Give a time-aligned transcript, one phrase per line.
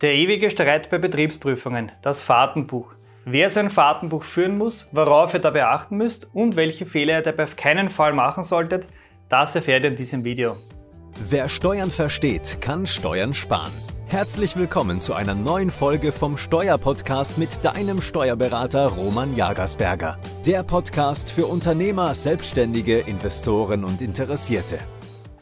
[0.00, 2.94] Der ewige Streit bei Betriebsprüfungen, das Fahrtenbuch.
[3.24, 7.22] Wer so ein Fahrtenbuch führen muss, worauf ihr dabei achten müsst und welche Fehler ihr
[7.22, 8.86] dabei auf keinen Fall machen solltet,
[9.28, 10.56] das erfährt ihr in diesem Video.
[11.28, 13.72] Wer Steuern versteht, kann Steuern sparen.
[14.06, 20.20] Herzlich willkommen zu einer neuen Folge vom Steuerpodcast mit deinem Steuerberater Roman Jagersberger.
[20.46, 24.78] Der Podcast für Unternehmer, Selbstständige, Investoren und Interessierte.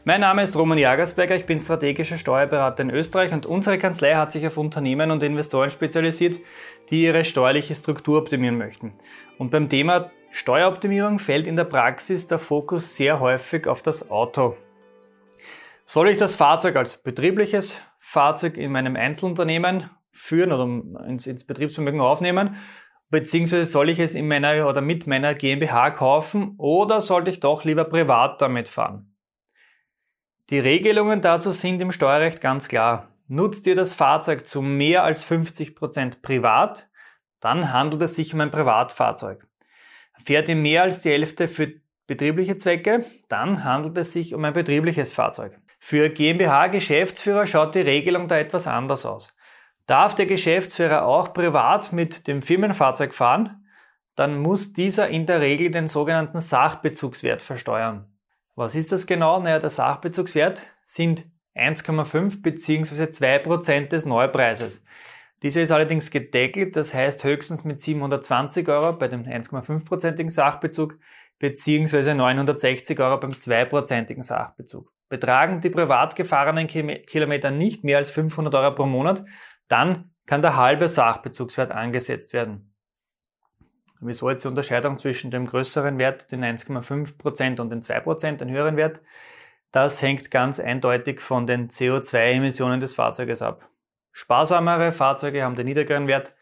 [0.07, 4.31] Mein Name ist Roman Jagersberger, ich bin strategischer Steuerberater in Österreich und unsere Kanzlei hat
[4.31, 6.39] sich auf Unternehmen und Investoren spezialisiert,
[6.89, 8.93] die ihre steuerliche Struktur optimieren möchten.
[9.37, 14.55] Und beim Thema Steueroptimierung fällt in der Praxis der Fokus sehr häufig auf das Auto.
[15.83, 21.99] Soll ich das Fahrzeug als betriebliches Fahrzeug in meinem Einzelunternehmen führen oder ins, ins Betriebsvermögen
[21.99, 22.55] aufnehmen?
[23.09, 27.65] Beziehungsweise soll ich es in meiner oder mit meiner GmbH kaufen oder sollte ich doch
[27.65, 29.11] lieber privat damit fahren?
[30.49, 33.09] Die Regelungen dazu sind im Steuerrecht ganz klar.
[33.27, 36.87] Nutzt ihr das Fahrzeug zu mehr als 50 Prozent privat,
[37.41, 39.45] dann handelt es sich um ein Privatfahrzeug.
[40.23, 41.73] Fährt ihr mehr als die Hälfte für
[42.07, 45.59] betriebliche Zwecke, dann handelt es sich um ein betriebliches Fahrzeug.
[45.79, 49.35] Für GmbH-Geschäftsführer schaut die Regelung da etwas anders aus.
[49.85, 53.65] Darf der Geschäftsführer auch privat mit dem Firmenfahrzeug fahren,
[54.15, 58.16] dann muss dieser in der Regel den sogenannten Sachbezugswert versteuern.
[58.57, 59.39] Was ist das genau?
[59.39, 63.03] Naja, der Sachbezugswert sind 1,5 bzw.
[63.03, 64.83] 2% des Neupreises.
[65.43, 70.97] Dieser ist allerdings gedeckelt, das heißt höchstens mit 720 Euro bei dem 1,5%igen Sachbezug
[71.37, 72.15] bzw.
[72.15, 74.91] 960 Euro beim 2%igen Sachbezug.
[75.07, 79.23] Betragen die privat gefahrenen Kilometer nicht mehr als 500 Euro pro Monat,
[79.67, 82.33] dann kann der halbe Sachbezugswert angesetzt
[83.99, 88.77] Wieso jetzt die Unterscheidung zwischen dem größeren Wert, den 1,5% und den 2%, den höheren
[88.77, 89.01] Wert?
[89.71, 93.67] Das hängt ganz eindeutig von den CO2-Emissionen des Fahrzeuges ab.
[94.11, 96.35] Sparsamere Fahrzeuge haben den niedrigeren Wert.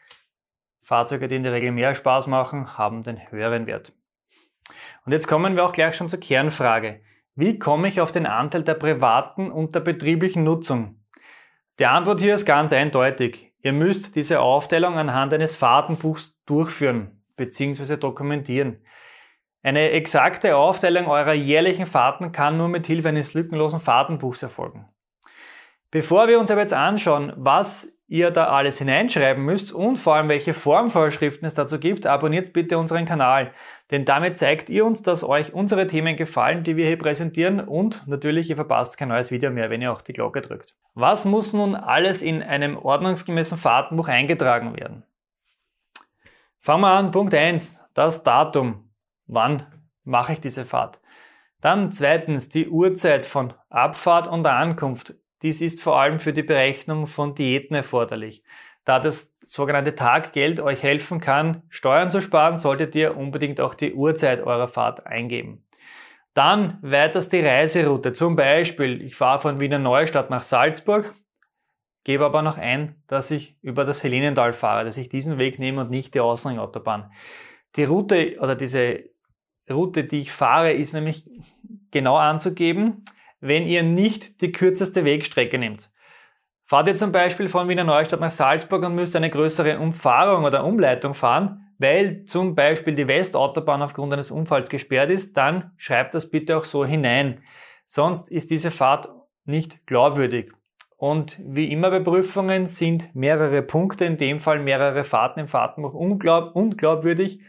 [0.82, 3.94] Fahrzeuge, die in der Regel mehr Spaß machen, haben den höheren Wert.
[5.06, 7.02] Und jetzt kommen wir auch gleich schon zur Kernfrage.
[7.36, 11.04] Wie komme ich auf den Anteil der privaten und der betrieblichen Nutzung?
[11.80, 13.54] Die Antwort hier ist ganz eindeutig.
[13.60, 17.98] Ihr müsst diese Aufteilung anhand eines Fahrtenbuchs durchführen bzw.
[17.98, 18.80] dokumentieren.
[19.64, 24.88] Eine exakte Aufteilung eurer jährlichen Fahrten kann nur mit Hilfe eines lückenlosen Fahrtenbuchs erfolgen.
[25.90, 30.30] Bevor wir uns aber jetzt anschauen, was ihr da alles hineinschreiben müsst und vor allem
[30.30, 33.52] welche Formvorschriften es dazu gibt, abonniert bitte unseren Kanal,
[33.90, 38.08] denn damit zeigt ihr uns, dass euch unsere Themen gefallen, die wir hier präsentieren und
[38.08, 40.76] natürlich ihr verpasst kein neues Video mehr, wenn ihr auch die Glocke drückt.
[40.94, 45.04] Was muss nun alles in einem ordnungsgemäßen Fahrtenbuch eingetragen werden?
[46.66, 48.90] Fangen wir an, Punkt 1, das Datum.
[49.28, 49.68] Wann
[50.04, 51.00] mache ich diese Fahrt?
[51.62, 55.14] Dann zweitens die Uhrzeit von Abfahrt und Ankunft.
[55.44, 58.42] Dies ist vor allem für die Berechnung von Diäten erforderlich.
[58.84, 63.94] Da das sogenannte Taggeld euch helfen kann, Steuern zu sparen, solltet ihr unbedingt auch die
[63.94, 65.68] Uhrzeit eurer Fahrt eingeben.
[66.34, 68.12] Dann weiters die Reiseroute.
[68.12, 71.14] Zum Beispiel, ich fahre von Wiener Neustadt nach Salzburg
[72.06, 75.82] gebe aber noch ein, dass ich über das Helenental fahre, dass ich diesen Weg nehme
[75.82, 77.12] und nicht die Außenringautobahn.
[77.76, 79.10] Die Route oder diese
[79.70, 81.26] Route, die ich fahre, ist nämlich
[81.92, 83.04] genau anzugeben,
[83.42, 85.90] wenn ihr nicht die kürzeste Wegstrecke nehmt.
[86.64, 90.64] Fahrt ihr zum Beispiel von Wiener Neustadt nach Salzburg und müsst eine größere Umfahrung oder
[90.64, 96.30] Umleitung fahren, weil zum Beispiel die Westautobahn aufgrund eines Unfalls gesperrt ist, dann schreibt das
[96.30, 97.44] bitte auch so hinein.
[97.88, 99.10] Sonst ist diese Fahrt
[99.46, 100.52] nicht glaubwürdig.
[100.98, 105.94] Und wie immer bei Prüfungen sind mehrere Punkte, in dem Fall mehrere Fahrten im Fahrtenbuch
[105.94, 107.42] unglaub unglaubwürdig,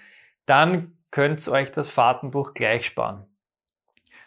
[0.47, 3.25] dann könnt ihr euch das Fahrtenbuch gleich sparen.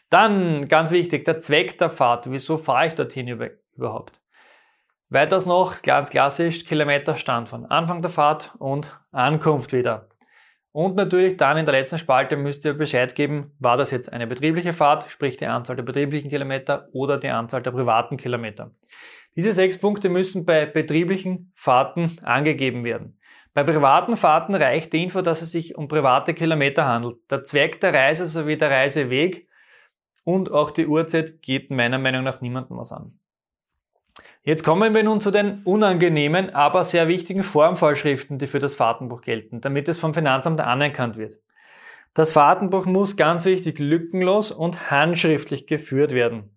[0.10, 2.32] Dann, ganz wichtig, der Zweck der Fahrt.
[2.32, 3.28] Wieso fahre ich dorthin
[3.76, 4.22] überhaupt?
[5.10, 10.08] Weiters noch, ganz klassisch, Kilometerstand von Anfang der Fahrt und Ankunft wieder.
[10.72, 14.28] Und natürlich dann in der letzten Spalte müsst ihr Bescheid geben, war das jetzt eine
[14.28, 18.72] betriebliche Fahrt, sprich die Anzahl der betrieblichen Kilometer oder die Anzahl der privaten Kilometer.
[19.36, 23.20] Diese sechs Punkte müssen bei betrieblichen Fahrten angegeben werden.
[23.54, 27.18] Bei privaten Fahrten reicht die Info, dass es sich um private Kilometer handelt.
[27.32, 29.48] Der Zweck der Reise sowie der Reiseweg
[30.24, 33.19] und auch die Uhrzeit geht meiner Meinung nach niemandem was an.
[34.50, 39.22] Jetzt kommen wir nun zu den unangenehmen, aber sehr wichtigen Formvorschriften, die für das Fahrtenbuch
[39.22, 41.38] gelten, damit es vom Finanzamt anerkannt wird.
[42.16, 46.50] Das Fahrtenbuch muss ganz wichtig lückenlos und handschriftlich geführt werden.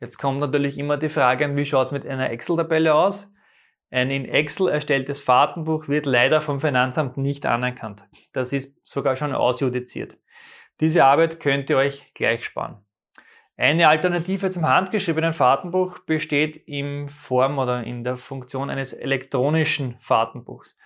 [0.00, 3.32] Jetzt kommt natürlich immer die Frage, wie schaut es mit einer Excel-Tabelle aus?
[3.90, 8.04] Ein in Excel erstelltes Fahrtenbuch wird leider vom Finanzamt nicht anerkannt.
[8.34, 10.18] Das ist sogar schon ausjudiziert.
[10.80, 12.85] Diese Arbeit könnt ihr euch gleich sparen.
[13.58, 20.76] Eine Alternative zum handgeschriebenen Fahrtenbuch besteht in Form oder in der Funktion eines elektronischen Fahrtenbuchs.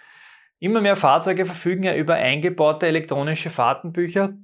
[0.61, 4.35] Immer mehr Fahrzeuge verfügen ja über eingebaute elektronische Fahrtenbücher,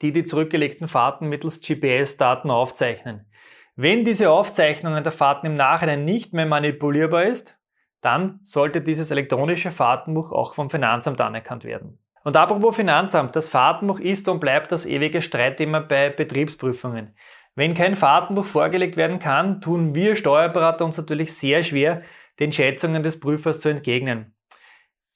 [0.00, 3.26] die die zurückgelegten Fahrten mittels GPS-Daten aufzeichnen.
[3.74, 7.58] Wenn diese Aufzeichnungen der Fahrten im Nachhinein nicht mehr manipulierbar ist,
[8.00, 11.98] dann sollte dieses elektronische Fahrtenbuch auch vom Finanzamt anerkannt werden.
[12.22, 17.14] Und apropos Finanzamt, das Fahrtenbuch ist und bleibt das ewige Streitthema bei Betriebsprüfungen.
[17.54, 22.02] Wenn kein Fahrtenbuch vorgelegt werden kann, tun wir Steuerberater uns natürlich sehr schwer,
[22.38, 24.34] den Schätzungen des Prüfers zu entgegnen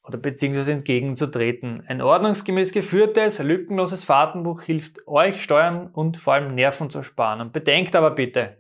[0.06, 1.82] oder beziehungsweise entgegenzutreten.
[1.86, 7.40] Ein ordnungsgemäß geführtes, lückenloses Fahrtenbuch hilft euch, Steuern und vor allem Nerven zu sparen.
[7.40, 8.58] Und bedenkt aber bitte,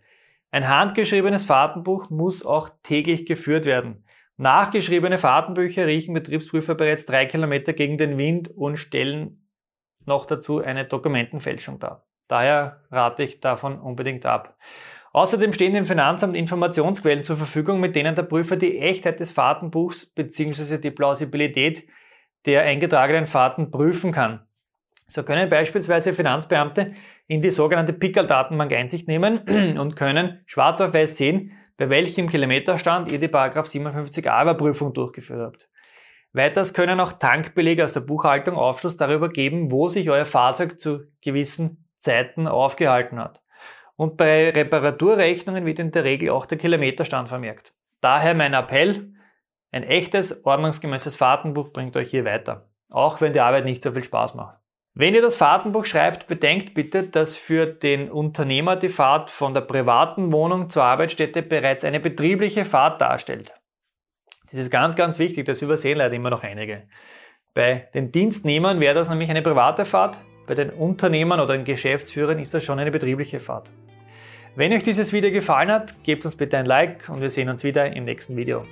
[0.50, 4.03] ein handgeschriebenes Fahrtenbuch muss auch täglich geführt werden.
[4.36, 9.48] Nachgeschriebene Fahrtenbücher riechen Betriebsprüfer bereits drei Kilometer gegen den Wind und stellen
[10.06, 12.06] noch dazu eine Dokumentenfälschung dar.
[12.26, 14.58] Daher rate ich davon unbedingt ab.
[15.12, 20.06] Außerdem stehen dem Finanzamt Informationsquellen zur Verfügung, mit denen der Prüfer die Echtheit des Fahrtenbuchs
[20.06, 20.78] bzw.
[20.78, 21.86] die Plausibilität
[22.46, 24.40] der eingetragenen Fahrten prüfen kann.
[25.06, 26.94] So können beispielsweise Finanzbeamte
[27.28, 33.10] in die sogenannte Pickel-Datenbank Einsicht nehmen und können schwarz auf weiß sehen, bei welchem Kilometerstand
[33.10, 35.68] ihr die 57a Überprüfung durchgeführt habt.
[36.32, 41.04] Weiters können auch Tankbelege aus der Buchhaltung Aufschluss darüber geben, wo sich euer Fahrzeug zu
[41.20, 43.40] gewissen Zeiten aufgehalten hat.
[43.96, 47.72] Und bei Reparaturrechnungen wird in der Regel auch der Kilometerstand vermerkt.
[48.00, 49.12] Daher mein Appell,
[49.70, 54.04] ein echtes, ordnungsgemäßes Fahrtenbuch bringt euch hier weiter, auch wenn die Arbeit nicht so viel
[54.04, 54.63] Spaß macht.
[54.96, 59.62] Wenn ihr das Fahrtenbuch schreibt, bedenkt bitte, dass für den Unternehmer die Fahrt von der
[59.62, 63.52] privaten Wohnung zur Arbeitsstätte bereits eine betriebliche Fahrt darstellt.
[64.44, 66.84] Das ist ganz, ganz wichtig, das übersehen leider immer noch einige.
[67.54, 72.38] Bei den Dienstnehmern wäre das nämlich eine private Fahrt, bei den Unternehmern oder den Geschäftsführern
[72.38, 73.70] ist das schon eine betriebliche Fahrt.
[74.54, 77.64] Wenn euch dieses Video gefallen hat, gebt uns bitte ein Like und wir sehen uns
[77.64, 78.64] wieder im nächsten Video.